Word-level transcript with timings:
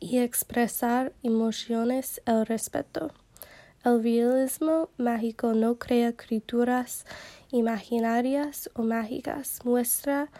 y 0.00 0.18
expresar 0.18 1.12
emociones 1.22 2.22
al 2.24 2.46
respeto. 2.46 3.12
El 3.84 4.02
realismo 4.02 4.88
mágico 4.96 5.52
no 5.52 5.78
crea 5.78 6.16
criaturas 6.16 7.04
imaginarias 7.52 8.70
o 8.74 8.82
mágicas, 8.82 9.60
muestra 9.64 10.30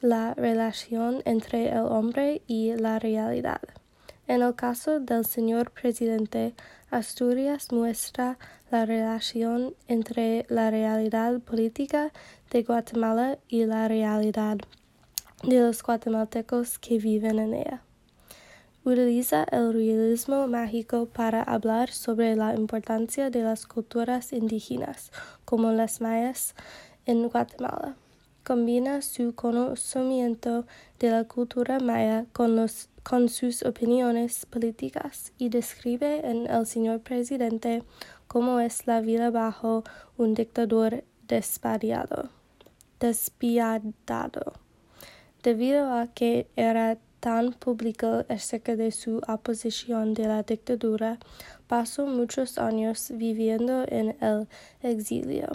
la 0.00 0.34
relación 0.34 1.20
entre 1.24 1.70
el 1.70 1.86
hombre 1.86 2.42
y 2.46 2.74
la 2.76 3.00
realidad. 3.00 3.60
En 4.26 4.40
el 4.40 4.54
caso 4.54 5.00
del 5.00 5.26
señor 5.26 5.70
presidente, 5.70 6.54
Asturias 6.90 7.72
muestra 7.72 8.38
la 8.70 8.86
relación 8.86 9.74
entre 9.86 10.46
la 10.48 10.70
realidad 10.70 11.40
política 11.40 12.10
de 12.50 12.62
Guatemala 12.62 13.38
y 13.48 13.66
la 13.66 13.86
realidad 13.86 14.58
de 15.42 15.60
los 15.60 15.82
guatemaltecos 15.82 16.78
que 16.78 16.98
viven 16.98 17.38
en 17.38 17.54
ella. 17.54 17.82
Utiliza 18.82 19.44
el 19.44 19.74
realismo 19.74 20.46
mágico 20.46 21.06
para 21.06 21.42
hablar 21.42 21.90
sobre 21.90 22.34
la 22.34 22.54
importancia 22.54 23.28
de 23.28 23.42
las 23.42 23.66
culturas 23.66 24.32
indígenas, 24.32 25.12
como 25.44 25.70
las 25.72 26.00
mayas, 26.00 26.54
en 27.04 27.28
Guatemala 27.28 27.96
combina 28.44 29.00
su 29.00 29.34
conocimiento 29.34 30.66
de 31.00 31.10
la 31.10 31.24
cultura 31.24 31.80
maya 31.80 32.26
con, 32.32 32.54
los, 32.54 32.90
con 33.02 33.28
sus 33.28 33.62
opiniones 33.62 34.46
políticas 34.46 35.32
y 35.38 35.48
describe 35.48 36.28
en 36.28 36.46
El 36.46 36.66
Señor 36.66 37.00
Presidente 37.00 37.82
cómo 38.28 38.60
es 38.60 38.86
la 38.86 39.00
vida 39.00 39.30
bajo 39.30 39.82
un 40.18 40.34
dictador 40.34 41.04
despiadado. 41.26 42.28
despiadado. 43.00 44.52
Debido 45.42 45.92
a 45.92 46.08
que 46.08 46.46
era 46.56 46.98
tan 47.20 47.54
público 47.54 48.26
acerca 48.28 48.76
de 48.76 48.92
su 48.92 49.22
oposición 49.26 50.12
de 50.12 50.28
la 50.28 50.42
dictadura, 50.42 51.18
pasó 51.66 52.06
muchos 52.06 52.58
años 52.58 53.10
viviendo 53.14 53.84
en 53.88 54.16
el 54.20 54.46
exilio. 54.82 55.48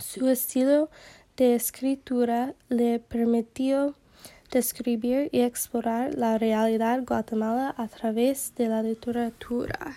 Su 0.00 0.28
estilo 0.28 0.90
de 1.36 1.54
escritura 1.54 2.54
le 2.68 3.00
permitió 3.00 3.94
describir 4.52 5.28
y 5.32 5.40
explorar 5.40 6.14
la 6.14 6.38
realidad 6.38 7.02
guatemala 7.04 7.74
a 7.76 7.88
través 7.88 8.54
de 8.54 8.68
la 8.68 8.82
literatura. 8.82 9.96